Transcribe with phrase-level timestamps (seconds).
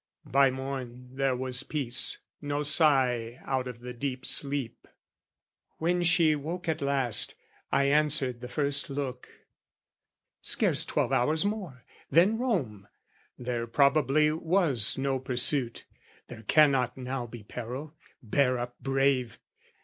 [0.25, 4.87] By morn, there was peace, no sigh Out of the deep sleep.
[5.77, 7.35] When she woke at last,
[7.71, 9.29] I answered the first look
[10.41, 12.87] "Scarce twelve hours more, "Then, Rome!
[13.37, 15.85] There probably was no pursuit,
[16.29, 17.93] "There cannot now be peril:
[18.23, 19.37] bear up brave!